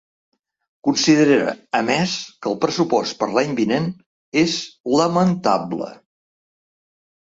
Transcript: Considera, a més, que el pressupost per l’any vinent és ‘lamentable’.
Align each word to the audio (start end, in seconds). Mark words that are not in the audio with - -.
Considera, 0.87 1.51
a 1.81 1.83
més, 1.91 2.15
que 2.41 2.51
el 2.53 2.57
pressupost 2.65 3.19
per 3.23 3.31
l’any 3.37 3.55
vinent 3.63 3.89
és 4.45 4.59
‘lamentable’. 4.99 5.97